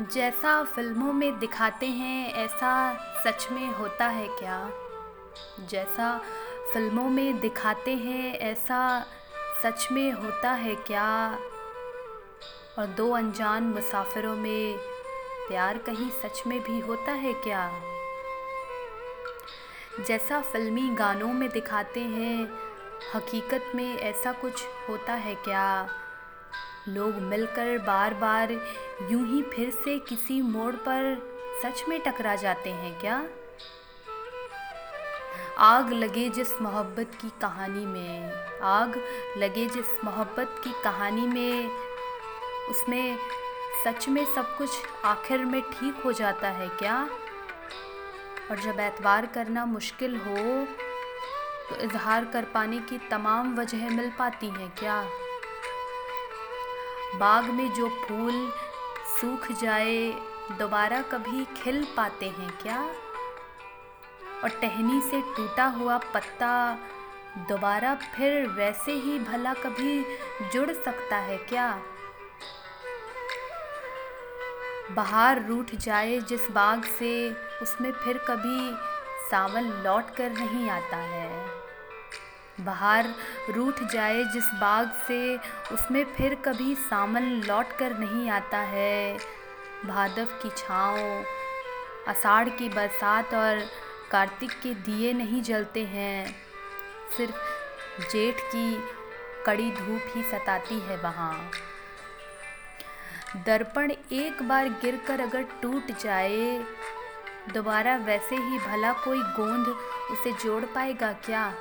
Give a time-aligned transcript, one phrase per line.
[0.00, 4.70] जैसा फ़िल्मों में दिखाते हैं, ऐसा सच में होता है क्या?
[5.60, 6.20] जैसा
[6.72, 9.06] फ़िल्मों में दिखाते हैं, ऐसा
[9.62, 11.38] सच में होता है क्या?
[12.78, 14.76] और दो अनजान मुसाफिरों में
[15.48, 17.72] प्यार कहीं सच में भी होता है क्या?
[20.06, 22.48] जैसा फ़िल्मी गानों में दिखाते हैं,
[23.14, 25.88] हकीकत में ऐसा कुछ होता है क्या?
[26.88, 28.52] लोग मिलकर बार बार
[29.10, 31.16] यूँ ही फिर से किसी मोड़ पर
[31.62, 33.24] सच में टकरा जाते हैं क्या?
[35.58, 39.00] आग लगे जिस मोहब्बत की कहानी में, आग
[39.38, 41.70] लगे जिस मोहब्बत की कहानी में,
[42.70, 43.18] उसमें
[43.84, 44.70] सच में सब कुछ
[45.04, 47.08] आखिर में ठीक हो जाता है क्या?
[48.50, 50.66] और जब एतबार करना मुश्किल हो
[51.68, 55.04] तो इजहार कर पाने की तमाम वजह मिल पाती हैं क्या?
[57.18, 58.52] बाग में जो फूल
[59.20, 60.10] सूख जाए,
[60.58, 62.82] दोबारा कभी खिल पाते हैं क्या?
[64.44, 66.78] और टहनी से टूटा हुआ पत्ता
[67.48, 70.06] दोबारा फिर वैसे ही भला कभी
[70.52, 71.82] जुड़ सकता है क्या?
[74.90, 78.76] बाहर रूठ जाए जिस बाग से, उसमें फिर कभी
[79.30, 81.65] सावन लौट कर नहीं आता है।
[82.60, 83.06] बाहर
[83.50, 85.36] रूठ जाए जिस बाग से,
[85.72, 89.18] उसमें फिर कभी सामन लौट कर नहीं आता है।
[89.86, 91.24] भादव की छाँव,
[92.08, 93.64] आषाढ़ की बरसात और
[94.10, 96.34] कार्तिक के दिए नहीं जलते हैं।
[97.16, 98.82] सिर्फ़ जेठ की
[99.46, 101.50] कड़ी धूप ही सताती है वहाँ।
[103.36, 106.58] दर्पण एक बार गिरकर अगर टूट जाए,
[107.54, 109.66] दोबारा वैसे ही भला कोई गोंद
[110.10, 111.52] उसे जोड़ पाएगा क्या?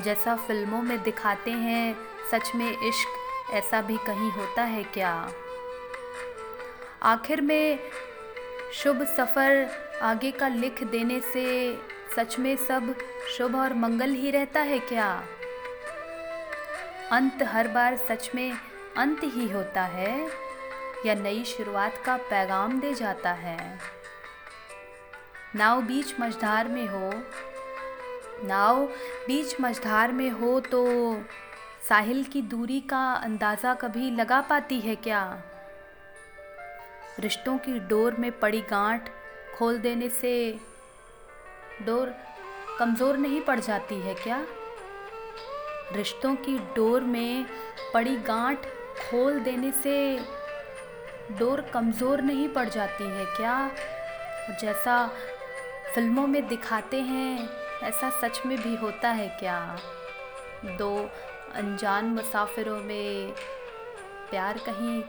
[0.00, 1.96] जैसा फ़िल्मों में दिखाते हैं,
[2.30, 3.08] सच में इश्क
[3.52, 5.30] ऐसा भी कहीं होता है क्या?
[7.02, 7.78] आखिर में
[8.72, 9.68] शुभ सफ़र
[10.02, 11.78] आगे का लिख देने से
[12.16, 12.94] सच में सब
[13.38, 15.24] शुभ और मंगल ही रहता है क्या?
[17.12, 18.52] अंत हर बार सच में
[18.96, 20.28] अंत ही होता है,
[21.06, 23.80] या नई शुरुआत का पैगाम दे जाता है।
[25.54, 27.10] नाव बीच मझधार में हो
[28.42, 28.86] नाव
[29.26, 30.84] बीच मझधार में हो तो
[31.88, 35.42] साहिल की दूरी का अंदाज़ा कभी लगा पाती है क्या?
[37.20, 39.08] रिश्तों की डोर में पड़ी गांठ
[39.58, 40.60] खोल देने से
[41.82, 42.14] डोर
[42.78, 44.44] कमज़ोर नहीं पड़ जाती है क्या?
[45.92, 47.46] रिश्तों की डोर में
[47.94, 48.58] पड़ी गांठ
[49.10, 50.18] खोल देने से
[51.38, 53.70] डोर कमज़ोर नहीं पड़ जाती है क्या?
[54.60, 55.10] जैसा
[55.94, 59.78] फ़िल्मों में दिखाते हैं ऐसा सच में भी होता है क्या?
[60.64, 61.10] दो
[61.54, 63.32] अनजान मुसाफिरों में
[64.30, 65.02] प्यार कहीं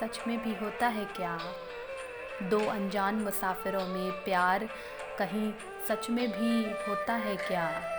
[0.00, 1.38] सच में भी होता है क्या?
[2.42, 4.68] दो अनजान मुसाफिरों में प्यार
[5.18, 5.52] कहीं
[5.88, 7.95] सच में भी होता है क्या?